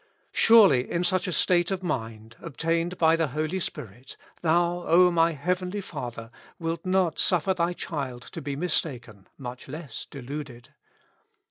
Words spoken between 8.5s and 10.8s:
mis taken, much less deluded.